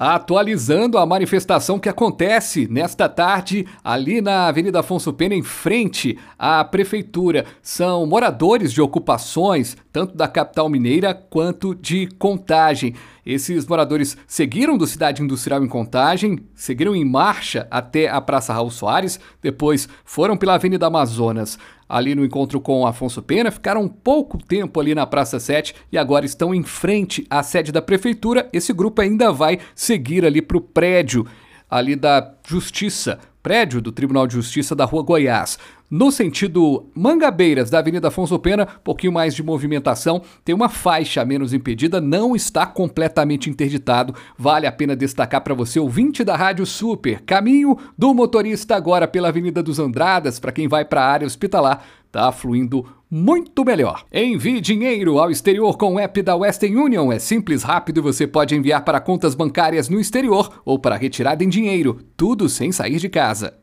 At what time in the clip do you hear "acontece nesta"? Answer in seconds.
1.86-3.06